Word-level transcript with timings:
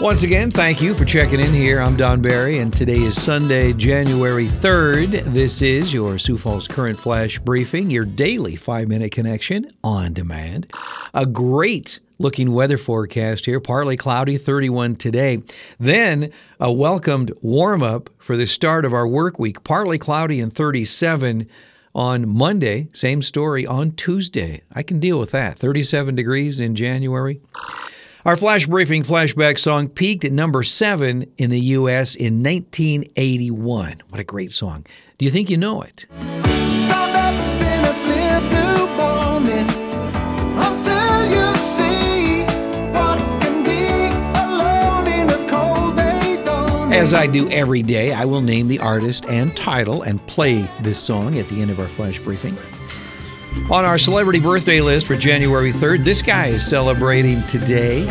Once 0.00 0.24
again, 0.24 0.50
thank 0.50 0.82
you 0.82 0.92
for 0.92 1.06
checking 1.06 1.40
in 1.40 1.52
here. 1.54 1.80
I'm 1.80 1.96
Don 1.96 2.20
Barry, 2.20 2.58
and 2.58 2.70
today 2.70 3.00
is 3.00 3.20
Sunday, 3.20 3.72
January 3.72 4.44
3rd. 4.44 5.24
This 5.24 5.62
is 5.62 5.90
your 5.90 6.18
Sioux 6.18 6.36
Falls 6.36 6.68
Current 6.68 6.98
Flash 6.98 7.38
Briefing, 7.38 7.88
your 7.88 8.04
daily 8.04 8.56
five 8.56 8.88
minute 8.88 9.10
connection 9.10 9.66
on 9.82 10.12
demand. 10.12 10.70
A 11.14 11.24
great 11.24 11.98
looking 12.18 12.52
weather 12.52 12.76
forecast 12.76 13.46
here 13.46 13.58
partly 13.58 13.96
cloudy, 13.96 14.36
31 14.36 14.96
today. 14.96 15.42
Then 15.80 16.30
a 16.60 16.70
welcomed 16.70 17.32
warm 17.40 17.82
up 17.82 18.10
for 18.18 18.36
the 18.36 18.46
start 18.46 18.84
of 18.84 18.92
our 18.92 19.08
work 19.08 19.38
week, 19.38 19.64
partly 19.64 19.96
cloudy 19.96 20.42
and 20.42 20.52
37 20.52 21.48
on 21.94 22.28
Monday. 22.28 22.88
Same 22.92 23.22
story 23.22 23.66
on 23.66 23.92
Tuesday. 23.92 24.60
I 24.70 24.82
can 24.82 25.00
deal 25.00 25.18
with 25.18 25.30
that. 25.30 25.58
37 25.58 26.14
degrees 26.14 26.60
in 26.60 26.74
January. 26.74 27.40
Our 28.26 28.36
flash 28.36 28.66
briefing 28.66 29.04
flashback 29.04 29.56
song 29.56 29.88
peaked 29.88 30.24
at 30.24 30.32
number 30.32 30.64
seven 30.64 31.32
in 31.38 31.50
the 31.50 31.60
U.S. 31.60 32.16
in 32.16 32.42
1981. 32.42 34.02
What 34.08 34.20
a 34.20 34.24
great 34.24 34.50
song. 34.50 34.84
Do 35.16 35.24
you 35.24 35.30
think 35.30 35.48
you 35.48 35.56
know 35.56 35.82
it? 35.82 36.06
As 46.92 47.14
I 47.14 47.28
do 47.28 47.48
every 47.50 47.84
day, 47.84 48.12
I 48.12 48.24
will 48.24 48.40
name 48.40 48.66
the 48.66 48.80
artist 48.80 49.26
and 49.26 49.56
title 49.56 50.02
and 50.02 50.26
play 50.26 50.68
this 50.80 51.00
song 51.00 51.38
at 51.38 51.46
the 51.46 51.62
end 51.62 51.70
of 51.70 51.78
our 51.78 51.86
flash 51.86 52.18
briefing. 52.18 52.58
On 53.70 53.84
our 53.84 53.98
celebrity 53.98 54.38
birthday 54.38 54.80
list 54.80 55.06
for 55.06 55.16
January 55.16 55.72
3rd, 55.72 56.04
this 56.04 56.22
guy 56.22 56.46
is 56.46 56.64
celebrating 56.64 57.42
today. 57.42 58.06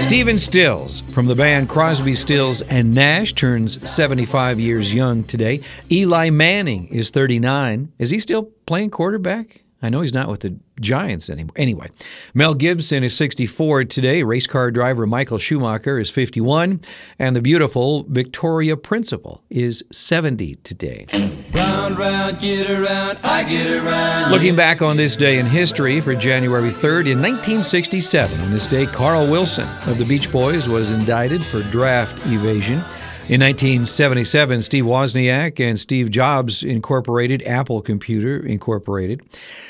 Stephen 0.00 0.38
Stills 0.38 1.00
from 1.00 1.26
the 1.26 1.34
band 1.34 1.68
Crosby, 1.68 2.14
Stills 2.14 2.62
and 2.62 2.94
Nash 2.94 3.32
turns 3.32 3.90
75 3.90 4.60
years 4.60 4.94
young 4.94 5.24
today. 5.24 5.60
Eli 5.90 6.30
Manning 6.30 6.86
is 6.88 7.10
39. 7.10 7.92
Is 7.98 8.10
he 8.10 8.20
still 8.20 8.44
playing 8.66 8.90
quarterback? 8.90 9.63
I 9.84 9.90
know 9.90 10.00
he's 10.00 10.14
not 10.14 10.28
with 10.28 10.40
the 10.40 10.56
Giants 10.80 11.28
anymore. 11.28 11.52
Anyway, 11.56 11.90
Mel 12.32 12.54
Gibson 12.54 13.04
is 13.04 13.14
64 13.14 13.84
today. 13.84 14.22
Race 14.22 14.46
car 14.46 14.70
driver 14.70 15.06
Michael 15.06 15.36
Schumacher 15.36 15.98
is 15.98 16.08
51. 16.08 16.80
And 17.18 17.36
the 17.36 17.42
beautiful 17.42 18.04
Victoria 18.08 18.78
Principal 18.78 19.42
is 19.50 19.84
70 19.92 20.54
today. 20.64 21.06
Round, 21.52 21.98
round, 21.98 22.40
get 22.40 22.70
around, 22.70 23.18
I 23.22 23.44
get 23.44 23.70
around. 23.70 24.32
Looking 24.32 24.56
back 24.56 24.80
on 24.80 24.96
this 24.96 25.16
day 25.16 25.38
in 25.38 25.44
history 25.44 26.00
for 26.00 26.14
January 26.14 26.70
3rd, 26.70 27.10
in 27.10 27.18
1967, 27.18 28.40
on 28.40 28.50
this 28.50 28.66
day, 28.66 28.86
Carl 28.86 29.26
Wilson 29.26 29.68
of 29.86 29.98
the 29.98 30.04
Beach 30.06 30.32
Boys 30.32 30.66
was 30.66 30.92
indicted 30.92 31.44
for 31.44 31.62
draft 31.64 32.16
evasion. 32.26 32.82
In 33.26 33.40
1977, 33.40 34.60
Steve 34.60 34.84
Wozniak 34.84 35.58
and 35.58 35.80
Steve 35.80 36.10
Jobs 36.10 36.62
incorporated 36.62 37.42
Apple 37.44 37.80
Computer 37.80 38.44
Incorporated. 38.44 39.20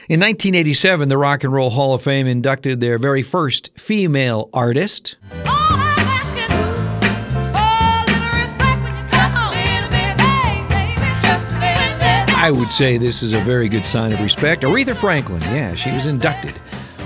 In 0.09 0.19
1987, 0.19 1.09
the 1.09 1.17
Rock 1.17 1.45
and 1.45 1.53
Roll 1.53 1.71
Hall 1.71 1.95
of 1.95 2.03
Fame 2.03 2.27
inducted 2.27 2.81
their 2.81 2.99
very 2.99 3.23
first 3.23 3.71
female 3.79 4.51
artist. 4.53 5.15
I 12.37 12.51
would 12.53 12.73
say 12.73 12.99
this 12.99 13.23
is 13.23 13.35
a 13.35 13.41
very 13.41 13.69
good 13.69 13.87
sign 13.87 14.13
of 14.13 14.21
respect. 14.21 14.65
Aretha 14.65 14.97
Franklin, 14.97 15.41
yeah, 15.43 15.77
she 15.77 15.93
was 15.93 16.09
inducted 16.09 16.55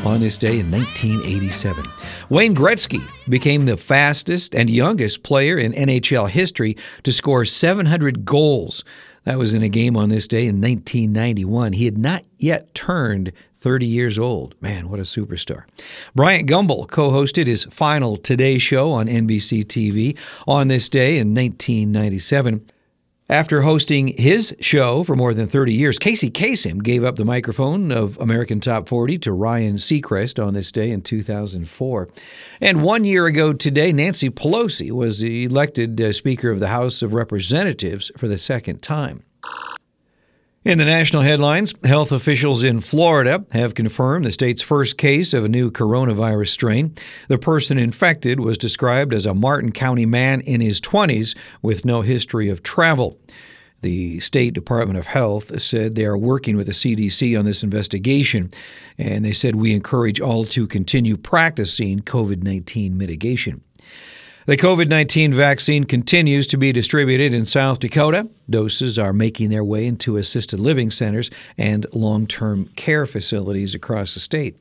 on 0.04 0.20
this 0.20 0.38
day 0.38 0.60
in 0.60 0.70
1987. 0.70 1.84
Wayne 2.28 2.54
Gretzky 2.54 3.02
became 3.28 3.66
the 3.66 3.76
fastest 3.76 4.54
and 4.54 4.70
youngest 4.70 5.22
player 5.22 5.58
in 5.58 5.72
NHL 5.72 6.30
history 6.30 6.76
to 7.02 7.12
score 7.12 7.44
700 7.44 8.24
goals. 8.24 8.84
That 9.24 9.38
was 9.38 9.54
in 9.54 9.62
a 9.62 9.68
game 9.68 9.96
on 9.96 10.08
this 10.08 10.28
day 10.28 10.46
in 10.46 10.60
1991. 10.60 11.74
He 11.74 11.84
had 11.84 11.98
not 11.98 12.26
yet 12.38 12.74
turned 12.74 13.32
30 13.58 13.86
years 13.86 14.18
old. 14.18 14.54
Man, 14.60 14.88
what 14.88 15.00
a 15.00 15.02
superstar. 15.02 15.64
Bryant 16.14 16.48
Gumbel 16.48 16.88
co 16.88 17.10
hosted 17.10 17.46
his 17.46 17.64
final 17.64 18.16
Today 18.16 18.58
Show 18.58 18.92
on 18.92 19.06
NBC 19.06 19.64
TV 19.64 20.16
on 20.46 20.68
this 20.68 20.88
day 20.88 21.18
in 21.18 21.34
1997. 21.34 22.64
After 23.30 23.60
hosting 23.60 24.14
his 24.16 24.56
show 24.58 25.04
for 25.04 25.14
more 25.14 25.34
than 25.34 25.48
30 25.48 25.74
years, 25.74 25.98
Casey 25.98 26.30
Kasem 26.30 26.82
gave 26.82 27.04
up 27.04 27.16
the 27.16 27.26
microphone 27.26 27.92
of 27.92 28.18
American 28.18 28.58
Top 28.58 28.88
40 28.88 29.18
to 29.18 29.32
Ryan 29.32 29.74
Seacrest 29.74 30.42
on 30.42 30.54
this 30.54 30.72
day 30.72 30.90
in 30.90 31.02
2004. 31.02 32.08
And 32.62 32.82
one 32.82 33.04
year 33.04 33.26
ago 33.26 33.52
today, 33.52 33.92
Nancy 33.92 34.30
Pelosi 34.30 34.90
was 34.90 35.22
elected 35.22 36.00
uh, 36.00 36.14
Speaker 36.14 36.50
of 36.50 36.58
the 36.58 36.68
House 36.68 37.02
of 37.02 37.12
Representatives 37.12 38.10
for 38.16 38.28
the 38.28 38.38
second 38.38 38.80
time. 38.80 39.22
In 40.68 40.76
the 40.76 40.84
national 40.84 41.22
headlines, 41.22 41.72
health 41.82 42.12
officials 42.12 42.62
in 42.62 42.80
Florida 42.82 43.42
have 43.52 43.72
confirmed 43.72 44.26
the 44.26 44.32
state's 44.32 44.60
first 44.60 44.98
case 44.98 45.32
of 45.32 45.42
a 45.42 45.48
new 45.48 45.70
coronavirus 45.70 46.48
strain. 46.48 46.94
The 47.28 47.38
person 47.38 47.78
infected 47.78 48.38
was 48.38 48.58
described 48.58 49.14
as 49.14 49.24
a 49.24 49.32
Martin 49.32 49.72
County 49.72 50.04
man 50.04 50.42
in 50.42 50.60
his 50.60 50.78
20s 50.82 51.34
with 51.62 51.86
no 51.86 52.02
history 52.02 52.50
of 52.50 52.62
travel. 52.62 53.18
The 53.80 54.20
State 54.20 54.52
Department 54.52 54.98
of 54.98 55.06
Health 55.06 55.58
said 55.62 55.94
they 55.94 56.04
are 56.04 56.18
working 56.18 56.54
with 56.58 56.66
the 56.66 56.74
CDC 56.74 57.38
on 57.38 57.46
this 57.46 57.62
investigation, 57.62 58.50
and 58.98 59.24
they 59.24 59.32
said 59.32 59.56
we 59.56 59.72
encourage 59.72 60.20
all 60.20 60.44
to 60.44 60.66
continue 60.66 61.16
practicing 61.16 62.00
COVID 62.00 62.42
19 62.42 62.98
mitigation. 62.98 63.62
The 64.48 64.56
COVID 64.56 64.88
19 64.88 65.34
vaccine 65.34 65.84
continues 65.84 66.46
to 66.46 66.56
be 66.56 66.72
distributed 66.72 67.34
in 67.34 67.44
South 67.44 67.80
Dakota. 67.80 68.30
Doses 68.48 68.98
are 68.98 69.12
making 69.12 69.50
their 69.50 69.62
way 69.62 69.86
into 69.86 70.16
assisted 70.16 70.58
living 70.58 70.90
centers 70.90 71.30
and 71.58 71.84
long 71.92 72.26
term 72.26 72.70
care 72.74 73.04
facilities 73.04 73.74
across 73.74 74.14
the 74.14 74.20
state 74.20 74.56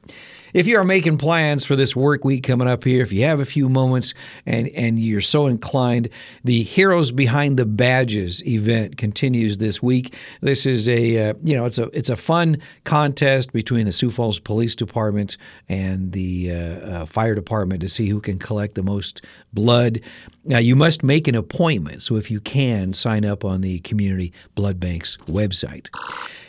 if 0.53 0.67
you 0.67 0.77
are 0.77 0.83
making 0.83 1.17
plans 1.17 1.65
for 1.65 1.75
this 1.75 1.95
work 1.95 2.23
week 2.23 2.43
coming 2.43 2.67
up 2.67 2.83
here, 2.83 3.01
if 3.01 3.11
you 3.11 3.23
have 3.23 3.39
a 3.39 3.45
few 3.45 3.69
moments 3.69 4.13
and, 4.45 4.67
and 4.69 4.99
you're 4.99 5.21
so 5.21 5.47
inclined, 5.47 6.09
the 6.43 6.63
Heroes 6.63 7.11
Behind 7.11 7.57
the 7.57 7.65
Badges 7.65 8.45
event 8.45 8.97
continues 8.97 9.57
this 9.57 9.81
week. 9.81 10.15
This 10.41 10.65
is 10.65 10.87
a 10.87 11.29
uh, 11.29 11.33
you 11.43 11.55
know 11.55 11.65
it's 11.65 11.77
a 11.77 11.89
it's 11.97 12.09
a 12.09 12.15
fun 12.15 12.57
contest 12.83 13.53
between 13.53 13.85
the 13.85 13.91
Sioux 13.91 14.11
Falls 14.11 14.39
Police 14.39 14.75
Department 14.75 15.37
and 15.69 16.11
the 16.11 16.51
uh, 16.51 16.55
uh, 16.55 17.05
fire 17.05 17.35
department 17.35 17.81
to 17.81 17.89
see 17.89 18.09
who 18.09 18.21
can 18.21 18.39
collect 18.39 18.75
the 18.75 18.83
most 18.83 19.23
blood. 19.53 20.01
Now 20.45 20.59
you 20.59 20.75
must 20.75 21.03
make 21.03 21.27
an 21.27 21.35
appointment, 21.35 22.03
so 22.03 22.15
if 22.15 22.31
you 22.31 22.39
can, 22.39 22.93
sign 22.93 23.25
up 23.25 23.43
on 23.43 23.61
the 23.61 23.79
Community 23.79 24.33
Blood 24.55 24.79
Bank's 24.79 25.17
website. 25.27 25.89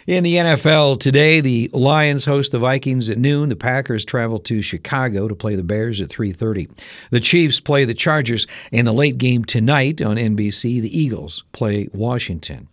In 0.08 0.24
the 0.24 0.36
NFL 0.36 1.00
today, 1.00 1.42
the 1.42 1.68
Lions 1.74 2.24
host 2.24 2.52
the 2.52 2.58
Vikings 2.58 3.10
at 3.10 3.18
noon. 3.18 3.50
The 3.50 3.56
Packers 3.56 4.06
travel 4.06 4.38
to 4.38 4.62
Chicago 4.62 5.28
to 5.28 5.34
play 5.34 5.54
the 5.54 5.62
Bears 5.62 6.00
at 6.00 6.08
3:30. 6.08 6.66
The 7.10 7.20
Chiefs 7.20 7.60
play 7.60 7.84
the 7.84 7.92
Chargers 7.92 8.46
in 8.72 8.86
the 8.86 8.94
late 8.94 9.18
game 9.18 9.44
tonight 9.44 10.00
on 10.00 10.16
NBC. 10.16 10.80
The 10.80 10.98
Eagles 10.98 11.44
play 11.52 11.88
Washington. 11.92 12.68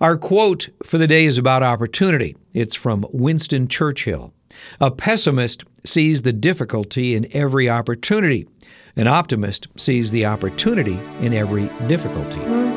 Our 0.00 0.16
quote 0.16 0.68
for 0.84 0.96
the 0.96 1.08
day 1.08 1.24
is 1.24 1.38
about 1.38 1.64
opportunity. 1.64 2.36
It's 2.54 2.76
from 2.76 3.04
Winston 3.10 3.66
Churchill. 3.66 4.32
A 4.80 4.92
pessimist 4.92 5.64
sees 5.84 6.22
the 6.22 6.32
difficulty 6.32 7.16
in 7.16 7.26
every 7.32 7.68
opportunity. 7.68 8.46
An 8.94 9.08
optimist 9.08 9.66
sees 9.76 10.12
the 10.12 10.26
opportunity 10.26 11.00
in 11.20 11.34
every 11.34 11.68
difficulty. 11.88 12.67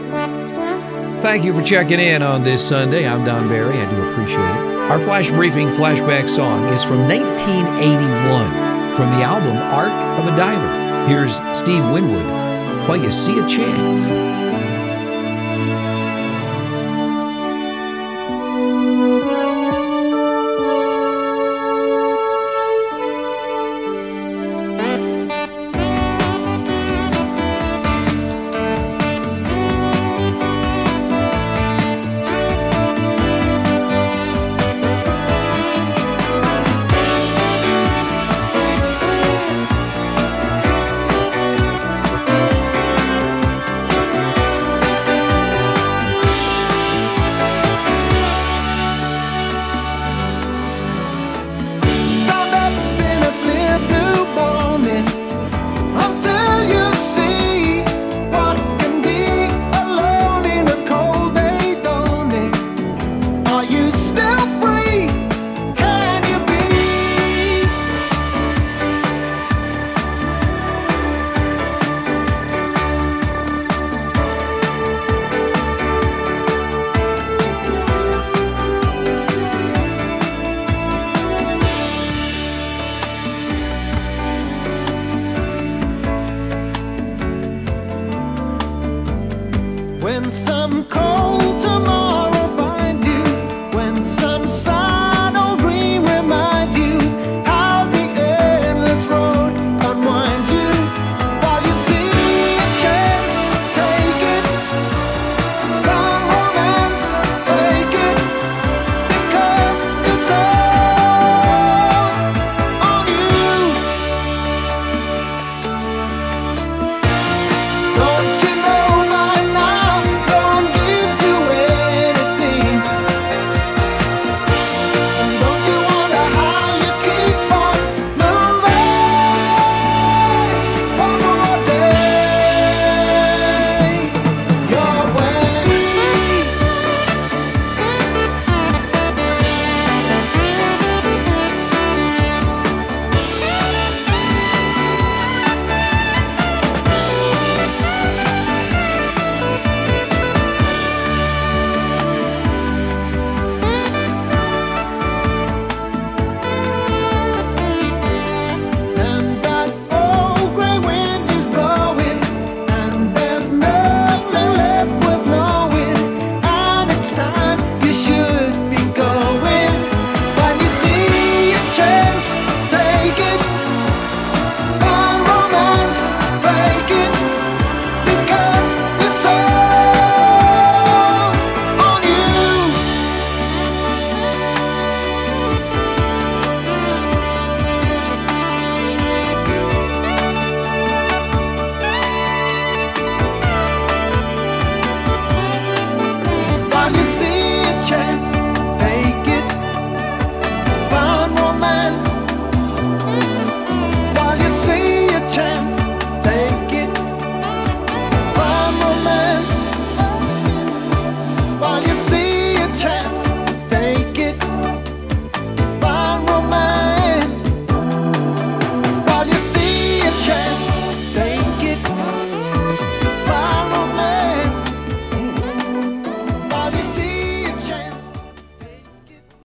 Thank 1.21 1.43
you 1.43 1.53
for 1.53 1.61
checking 1.61 1.99
in 1.99 2.23
on 2.23 2.41
this 2.41 2.67
Sunday. 2.67 3.07
I'm 3.07 3.23
Don 3.23 3.47
Barry. 3.47 3.77
I 3.77 3.87
do 3.91 4.09
appreciate 4.09 4.39
it. 4.39 4.89
Our 4.89 4.97
flash 4.97 5.29
briefing 5.29 5.69
flashback 5.69 6.27
song 6.27 6.67
is 6.69 6.83
from 6.83 7.07
1981 7.07 8.95
from 8.95 9.11
the 9.11 9.23
album 9.23 9.55
Arc 9.55 9.93
of 10.19 10.33
a 10.33 10.35
Diver. 10.35 11.07
Here's 11.07 11.35
Steve 11.57 11.87
Winwood, 11.91 12.25
While 12.89 12.97
You 12.97 13.11
See 13.11 13.37
a 13.37 13.47
Chance. 13.47 14.50